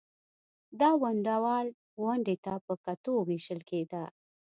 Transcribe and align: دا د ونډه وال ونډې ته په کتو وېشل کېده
دا 0.79 0.91
د 0.97 0.99
ونډه 1.01 1.35
وال 1.45 1.67
ونډې 2.03 2.35
ته 2.45 2.53
په 2.65 2.73
کتو 2.85 3.13
وېشل 3.27 3.59
کېده 3.69 4.03